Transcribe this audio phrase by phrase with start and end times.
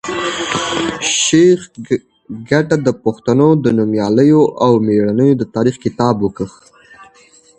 [1.17, 1.59] شېخ
[2.47, 6.53] کټه د پښتنو د نومیالیو او مېړنیو د تاریخ کتاب وکېښ.